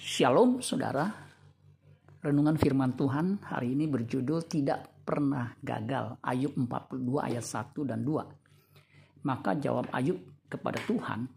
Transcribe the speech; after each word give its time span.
Shalom 0.00 0.64
saudara. 0.64 1.12
Renungan 2.24 2.56
firman 2.56 2.96
Tuhan 2.96 3.36
hari 3.44 3.76
ini 3.76 3.84
berjudul 3.84 4.48
tidak 4.48 5.04
pernah 5.04 5.52
gagal. 5.60 6.16
Ayub 6.24 6.56
42 6.56 7.20
ayat 7.20 7.44
1 7.44 7.84
dan 7.84 8.00
2. 8.00 9.28
Maka 9.28 9.60
jawab 9.60 9.92
Ayub 9.92 10.16
kepada 10.48 10.80
Tuhan, 10.88 11.28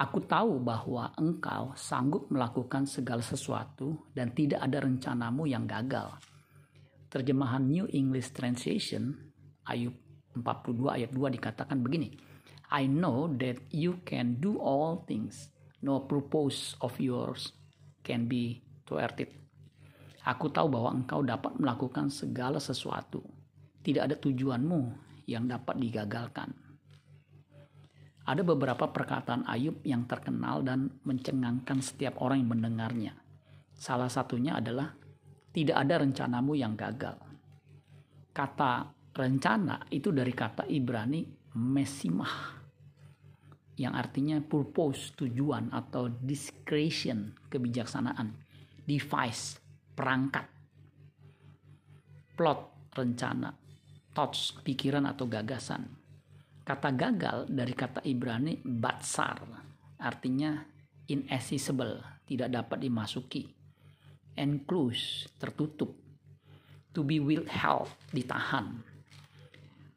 Aku 0.00 0.24
tahu 0.24 0.56
bahwa 0.56 1.12
engkau 1.20 1.76
sanggup 1.76 2.32
melakukan 2.32 2.88
segala 2.88 3.20
sesuatu 3.20 4.08
dan 4.16 4.32
tidak 4.32 4.64
ada 4.64 4.88
rencanamu 4.88 5.44
yang 5.44 5.68
gagal. 5.68 6.16
Terjemahan 7.12 7.68
New 7.68 7.92
English 7.92 8.32
Translation 8.32 9.12
Ayub 9.68 9.92
42 10.32 10.96
ayat 10.96 11.12
2 11.12 11.36
dikatakan 11.36 11.84
begini. 11.84 12.16
I 12.72 12.88
know 12.88 13.28
that 13.36 13.60
you 13.68 14.00
can 14.08 14.40
do 14.40 14.56
all 14.56 15.04
things. 15.04 15.52
No 15.84 16.08
purpose 16.08 16.72
of 16.80 16.96
yours 16.96 17.57
can 18.08 18.24
be 18.24 18.64
thwarted. 18.88 19.28
Aku 20.24 20.48
tahu 20.48 20.72
bahwa 20.72 20.96
engkau 20.96 21.20
dapat 21.20 21.60
melakukan 21.60 22.08
segala 22.08 22.56
sesuatu. 22.56 23.20
Tidak 23.84 24.00
ada 24.00 24.16
tujuanmu 24.16 24.80
yang 25.28 25.44
dapat 25.44 25.76
digagalkan. 25.76 26.48
Ada 28.28 28.44
beberapa 28.44 28.88
perkataan 28.92 29.48
Ayub 29.48 29.80
yang 29.84 30.04
terkenal 30.04 30.60
dan 30.60 30.92
mencengangkan 31.04 31.80
setiap 31.80 32.20
orang 32.20 32.44
yang 32.44 32.52
mendengarnya. 32.56 33.12
Salah 33.72 34.12
satunya 34.12 34.60
adalah 34.60 34.92
tidak 35.52 35.80
ada 35.80 36.04
rencanamu 36.04 36.52
yang 36.52 36.76
gagal. 36.76 37.16
Kata 38.36 38.92
rencana 39.16 39.88
itu 39.88 40.12
dari 40.12 40.32
kata 40.36 40.68
Ibrani 40.68 41.24
mesimah 41.56 42.57
yang 43.78 43.94
artinya 43.94 44.42
purpose, 44.42 45.14
tujuan 45.14 45.70
atau 45.70 46.10
discretion, 46.10 47.30
kebijaksanaan, 47.46 48.34
device, 48.82 49.62
perangkat, 49.94 50.50
plot, 52.34 52.90
rencana, 52.90 53.54
thoughts, 54.10 54.58
pikiran 54.66 55.06
atau 55.06 55.30
gagasan. 55.30 55.86
Kata 56.66 56.90
gagal 56.92 57.46
dari 57.48 57.72
kata 57.72 58.02
Ibrani 58.02 58.58
batsar, 58.60 59.40
artinya 60.02 60.58
inaccessible, 61.08 62.22
tidak 62.28 62.52
dapat 62.52 62.78
dimasuki. 62.82 63.46
Enclosed, 64.36 65.32
tertutup. 65.40 65.96
To 66.92 67.00
be 67.06 67.22
withheld, 67.22 67.88
ditahan. 68.10 68.84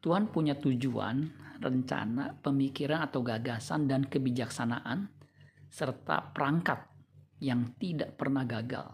Tuhan 0.02 0.30
punya 0.30 0.58
tujuan 0.58 1.30
rencana, 1.62 2.34
pemikiran 2.42 3.06
atau 3.06 3.22
gagasan 3.22 3.86
dan 3.86 4.10
kebijaksanaan 4.10 5.06
serta 5.70 6.34
perangkat 6.34 6.84
yang 7.40 7.74
tidak 7.80 8.18
pernah 8.18 8.44
gagal. 8.44 8.92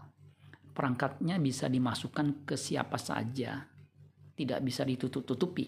Perangkatnya 0.71 1.35
bisa 1.41 1.67
dimasukkan 1.67 2.47
ke 2.47 2.55
siapa 2.55 2.95
saja, 2.95 3.67
tidak 4.37 4.63
bisa 4.63 4.87
ditutup-tutupi. 4.87 5.67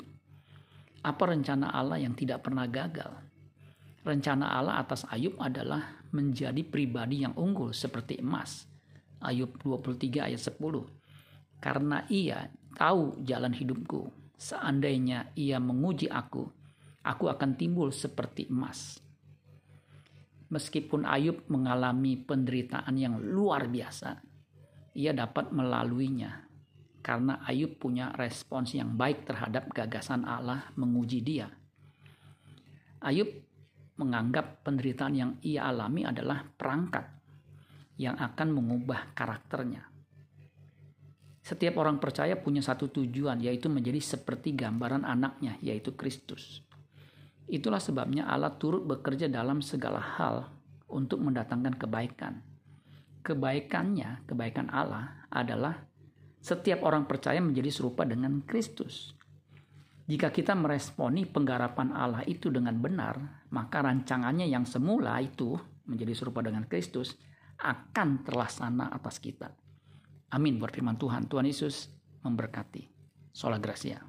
Apa 1.04 1.34
rencana 1.34 1.74
Allah 1.74 2.00
yang 2.00 2.16
tidak 2.16 2.46
pernah 2.46 2.70
gagal? 2.70 3.12
Rencana 4.02 4.56
Allah 4.56 4.82
atas 4.82 5.04
Ayub 5.12 5.36
adalah 5.38 6.02
menjadi 6.16 6.64
pribadi 6.64 7.22
yang 7.28 7.36
unggul 7.36 7.76
seperti 7.76 8.24
emas. 8.24 8.66
Ayub 9.22 9.60
23 9.62 10.32
ayat 10.32 10.42
10. 10.42 10.58
Karena 11.62 12.02
ia 12.10 12.50
tahu 12.74 13.22
jalan 13.22 13.54
hidupku, 13.54 14.10
seandainya 14.40 15.30
ia 15.38 15.62
menguji 15.62 16.10
aku, 16.10 16.50
aku 17.02 17.30
akan 17.30 17.58
timbul 17.58 17.90
seperti 17.90 18.50
emas. 18.50 19.02
Meskipun 20.52 21.08
Ayub 21.08 21.48
mengalami 21.48 22.20
penderitaan 22.20 22.94
yang 23.00 23.16
luar 23.18 23.72
biasa, 23.72 24.20
ia 25.00 25.16
dapat 25.16 25.56
melaluinya 25.56 26.52
karena 27.02 27.42
Ayub 27.48 27.82
punya 27.82 28.14
respons 28.14 28.78
yang 28.78 28.94
baik 28.94 29.26
terhadap 29.26 29.72
gagasan 29.74 30.28
Allah 30.28 30.70
menguji 30.78 31.24
dia. 31.24 31.50
Ayub 33.02 33.32
menganggap 33.98 34.62
penderitaan 34.62 35.14
yang 35.18 35.32
ia 35.42 35.66
alami 35.66 36.06
adalah 36.06 36.46
perangkat 36.46 37.06
yang 37.98 38.18
akan 38.18 38.50
mengubah 38.54 39.14
karakternya. 39.18 39.90
Setiap 41.42 41.82
orang 41.82 41.98
percaya 41.98 42.38
punya 42.38 42.62
satu 42.62 42.90
tujuan, 42.94 43.42
yaitu 43.42 43.66
menjadi 43.66 43.98
seperti 43.98 44.54
gambaran 44.54 45.02
anaknya, 45.02 45.58
yaitu 45.62 45.98
Kristus. 45.98 46.62
Itulah 47.50 47.82
sebabnya 47.82 48.30
Allah 48.30 48.54
turut 48.60 48.86
bekerja 48.86 49.32
dalam 49.32 49.64
segala 49.64 49.98
hal 49.98 50.50
untuk 50.92 51.24
mendatangkan 51.24 51.80
kebaikan. 51.80 52.44
Kebaikannya, 53.22 54.26
kebaikan 54.26 54.68
Allah 54.74 55.26
adalah 55.30 55.78
setiap 56.42 56.82
orang 56.82 57.06
percaya 57.06 57.38
menjadi 57.38 57.70
serupa 57.70 58.02
dengan 58.02 58.42
Kristus. 58.44 59.14
Jika 60.10 60.34
kita 60.34 60.58
meresponi 60.58 61.30
penggarapan 61.30 61.94
Allah 61.94 62.26
itu 62.26 62.50
dengan 62.50 62.82
benar, 62.82 63.46
maka 63.54 63.86
rancangannya 63.86 64.50
yang 64.50 64.66
semula 64.66 65.22
itu 65.22 65.56
menjadi 65.86 66.18
serupa 66.18 66.42
dengan 66.42 66.66
Kristus 66.66 67.16
akan 67.62 68.26
terlaksana 68.26 68.90
atas 68.90 69.22
kita. 69.22 69.54
Amin 70.34 70.58
buat 70.58 70.74
firman 70.74 70.98
Tuhan. 70.98 71.30
Tuhan 71.30 71.46
Yesus 71.46 71.94
memberkati. 72.26 72.90
Sola 73.32 73.62
Gracia. 73.62 74.02